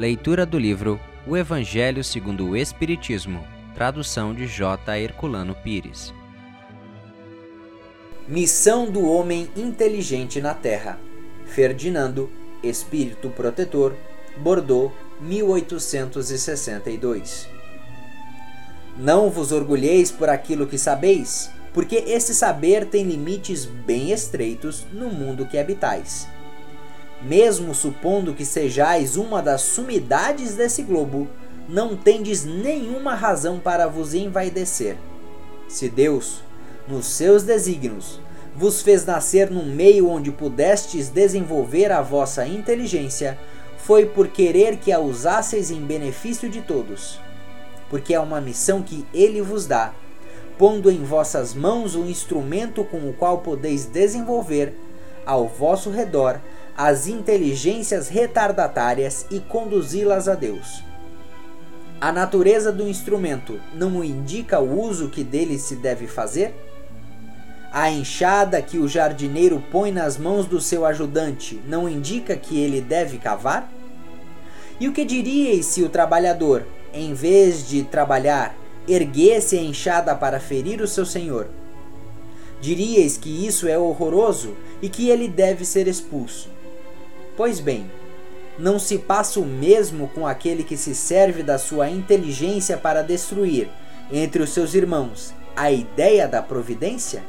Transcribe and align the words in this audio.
Leitura 0.00 0.44
do 0.46 0.58
livro 0.58 0.98
O 1.26 1.36
Evangelho 1.36 2.02
segundo 2.02 2.48
o 2.48 2.56
Espiritismo, 2.56 3.46
tradução 3.74 4.32
de 4.32 4.46
J. 4.46 4.98
Herculano 4.98 5.54
Pires. 5.54 6.14
Missão 8.26 8.90
do 8.90 9.06
homem 9.06 9.50
inteligente 9.54 10.40
na 10.40 10.54
Terra. 10.54 10.98
Ferdinando, 11.44 12.30
Espírito 12.62 13.28
Protetor, 13.28 13.94
Bordeaux, 14.38 14.90
1862. 15.20 17.46
Não 18.96 19.28
vos 19.28 19.52
orgulheis 19.52 20.10
por 20.10 20.30
aquilo 20.30 20.66
que 20.66 20.78
sabeis, 20.78 21.50
porque 21.74 21.96
esse 21.96 22.34
saber 22.34 22.86
tem 22.86 23.04
limites 23.04 23.66
bem 23.66 24.12
estreitos 24.12 24.86
no 24.94 25.10
mundo 25.10 25.44
que 25.44 25.58
habitais 25.58 26.26
mesmo 27.22 27.74
supondo 27.74 28.34
que 28.34 28.44
sejais 28.44 29.16
uma 29.16 29.42
das 29.42 29.62
sumidades 29.62 30.54
desse 30.54 30.82
globo, 30.82 31.28
não 31.68 31.96
tendes 31.96 32.44
nenhuma 32.44 33.14
razão 33.14 33.58
para 33.58 33.86
vos 33.86 34.14
envaidecer. 34.14 34.96
Se 35.68 35.88
Deus, 35.88 36.42
nos 36.88 37.06
seus 37.06 37.42
desígnios, 37.42 38.20
vos 38.56 38.82
fez 38.82 39.04
nascer 39.04 39.50
num 39.50 39.66
meio 39.66 40.08
onde 40.08 40.32
pudestes 40.32 41.08
desenvolver 41.08 41.92
a 41.92 42.02
vossa 42.02 42.46
inteligência, 42.46 43.38
foi 43.78 44.06
por 44.06 44.28
querer 44.28 44.76
que 44.76 44.92
a 44.92 44.98
usasseis 44.98 45.70
em 45.70 45.80
benefício 45.80 46.48
de 46.48 46.60
todos. 46.60 47.18
Porque 47.88 48.14
é 48.14 48.20
uma 48.20 48.40
missão 48.40 48.82
que 48.82 49.06
Ele 49.14 49.40
vos 49.40 49.66
dá, 49.66 49.92
pondo 50.58 50.90
em 50.90 51.02
vossas 51.02 51.54
mãos 51.54 51.94
o 51.94 52.04
instrumento 52.04 52.84
com 52.84 53.08
o 53.08 53.12
qual 53.12 53.38
podeis 53.38 53.86
desenvolver, 53.86 54.74
ao 55.24 55.46
vosso 55.46 55.90
redor, 55.90 56.40
as 56.82 57.06
inteligências 57.06 58.08
retardatárias 58.08 59.26
e 59.30 59.38
conduzi-las 59.38 60.28
a 60.28 60.34
Deus. 60.34 60.82
A 62.00 62.10
natureza 62.10 62.72
do 62.72 62.88
instrumento 62.88 63.60
não 63.74 64.02
indica 64.02 64.58
o 64.60 64.80
uso 64.80 65.10
que 65.10 65.22
dele 65.22 65.58
se 65.58 65.76
deve 65.76 66.06
fazer? 66.06 66.54
A 67.70 67.90
enxada 67.90 68.62
que 68.62 68.78
o 68.78 68.88
jardineiro 68.88 69.62
põe 69.70 69.92
nas 69.92 70.16
mãos 70.16 70.46
do 70.46 70.58
seu 70.58 70.86
ajudante 70.86 71.60
não 71.68 71.86
indica 71.86 72.34
que 72.34 72.58
ele 72.58 72.80
deve 72.80 73.18
cavar? 73.18 73.70
E 74.80 74.88
o 74.88 74.92
que 74.94 75.04
diríeis 75.04 75.66
se 75.66 75.82
o 75.82 75.90
trabalhador, 75.90 76.66
em 76.94 77.12
vez 77.12 77.68
de 77.68 77.82
trabalhar, 77.82 78.56
erguesse 78.88 79.58
a 79.58 79.62
enxada 79.62 80.14
para 80.14 80.40
ferir 80.40 80.80
o 80.80 80.88
seu 80.88 81.04
senhor? 81.04 81.46
Diríeis 82.58 83.18
que 83.18 83.46
isso 83.46 83.68
é 83.68 83.76
horroroso 83.76 84.56
e 84.80 84.88
que 84.88 85.10
ele 85.10 85.28
deve 85.28 85.66
ser 85.66 85.86
expulso. 85.86 86.48
Pois 87.40 87.58
bem, 87.58 87.90
não 88.58 88.78
se 88.78 88.98
passa 88.98 89.40
o 89.40 89.46
mesmo 89.46 90.08
com 90.08 90.26
aquele 90.26 90.62
que 90.62 90.76
se 90.76 90.94
serve 90.94 91.42
da 91.42 91.56
sua 91.56 91.88
inteligência 91.88 92.76
para 92.76 93.00
destruir, 93.00 93.70
entre 94.12 94.42
os 94.42 94.50
seus 94.50 94.74
irmãos, 94.74 95.32
a 95.56 95.72
ideia 95.72 96.28
da 96.28 96.42
providência? 96.42 97.22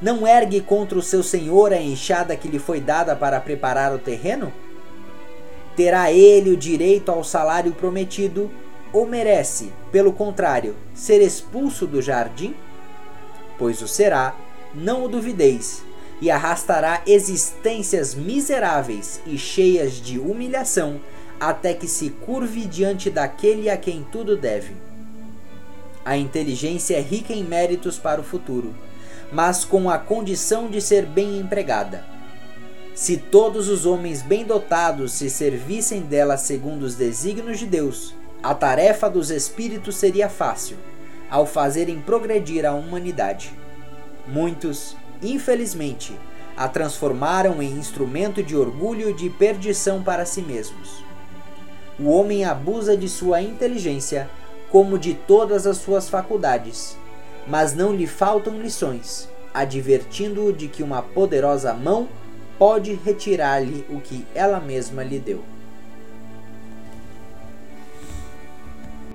Não 0.00 0.24
ergue 0.24 0.60
contra 0.60 0.96
o 0.96 1.02
seu 1.02 1.24
senhor 1.24 1.72
a 1.72 1.80
enxada 1.82 2.36
que 2.36 2.46
lhe 2.46 2.60
foi 2.60 2.80
dada 2.80 3.16
para 3.16 3.40
preparar 3.40 3.92
o 3.92 3.98
terreno? 3.98 4.52
Terá 5.74 6.12
ele 6.12 6.50
o 6.50 6.56
direito 6.56 7.10
ao 7.10 7.24
salário 7.24 7.72
prometido 7.72 8.48
ou 8.92 9.06
merece, 9.06 9.72
pelo 9.90 10.12
contrário, 10.12 10.76
ser 10.94 11.20
expulso 11.20 11.84
do 11.84 12.00
jardim? 12.00 12.54
Pois 13.58 13.82
o 13.82 13.88
será, 13.88 14.36
não 14.72 15.02
o 15.02 15.08
duvideis 15.08 15.82
e 16.20 16.30
arrastará 16.30 17.02
existências 17.06 18.14
miseráveis 18.14 19.20
e 19.26 19.38
cheias 19.38 19.94
de 19.94 20.18
humilhação 20.18 21.00
até 21.38 21.72
que 21.72 21.88
se 21.88 22.10
curve 22.10 22.66
diante 22.66 23.08
daquele 23.08 23.70
a 23.70 23.76
quem 23.76 24.06
tudo 24.12 24.36
deve. 24.36 24.74
A 26.04 26.16
inteligência 26.16 26.96
é 26.96 27.00
rica 27.00 27.32
em 27.32 27.42
méritos 27.42 27.98
para 27.98 28.20
o 28.20 28.24
futuro, 28.24 28.74
mas 29.32 29.64
com 29.64 29.88
a 29.88 29.98
condição 29.98 30.68
de 30.68 30.80
ser 30.80 31.06
bem 31.06 31.38
empregada. 31.38 32.04
Se 32.94 33.16
todos 33.16 33.68
os 33.68 33.86
homens 33.86 34.20
bem 34.20 34.44
dotados 34.44 35.12
se 35.12 35.30
servissem 35.30 36.00
dela 36.00 36.36
segundo 36.36 36.82
os 36.82 36.94
desígnios 36.94 37.58
de 37.58 37.66
Deus, 37.66 38.14
a 38.42 38.54
tarefa 38.54 39.08
dos 39.08 39.30
espíritos 39.30 39.96
seria 39.96 40.28
fácil, 40.28 40.76
ao 41.30 41.46
fazerem 41.46 42.00
progredir 42.00 42.66
a 42.66 42.72
humanidade. 42.72 43.52
Muitos, 44.26 44.96
infelizmente, 45.22 46.18
a 46.56 46.68
transformaram 46.68 47.62
em 47.62 47.72
instrumento 47.72 48.42
de 48.42 48.56
orgulho 48.56 49.10
e 49.10 49.14
de 49.14 49.30
perdição 49.30 50.02
para 50.02 50.26
si 50.26 50.42
mesmos. 50.42 51.02
O 51.98 52.10
homem 52.10 52.44
abusa 52.44 52.96
de 52.96 53.08
sua 53.08 53.42
inteligência 53.42 54.28
como 54.70 54.98
de 54.98 55.14
todas 55.14 55.66
as 55.66 55.78
suas 55.78 56.08
faculdades, 56.08 56.96
mas 57.46 57.74
não 57.74 57.94
lhe 57.94 58.06
faltam 58.06 58.60
lições, 58.60 59.28
advertindo-o 59.52 60.52
de 60.52 60.68
que 60.68 60.82
uma 60.82 61.02
poderosa 61.02 61.74
mão 61.74 62.08
pode 62.58 62.94
retirar-lhe 62.94 63.84
o 63.88 64.00
que 64.00 64.26
ela 64.34 64.60
mesma 64.60 65.02
lhe 65.02 65.18
deu. 65.18 65.42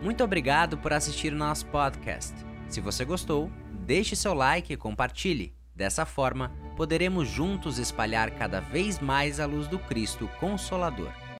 Muito 0.01 0.23
obrigado 0.23 0.77
por 0.77 0.93
assistir 0.93 1.33
o 1.33 1.37
nosso 1.37 1.65
podcast. 1.67 2.33
Se 2.69 2.81
você 2.81 3.05
gostou, 3.05 3.49
deixe 3.71 4.15
seu 4.15 4.33
like 4.33 4.73
e 4.73 4.77
compartilhe. 4.77 5.53
Dessa 5.75 6.05
forma, 6.05 6.53
poderemos 6.77 7.27
juntos 7.27 7.77
espalhar 7.79 8.31
cada 8.31 8.61
vez 8.61 8.97
mais 8.99 9.41
a 9.41 9.45
luz 9.45 9.67
do 9.67 9.77
Cristo 9.77 10.29
Consolador. 10.39 11.11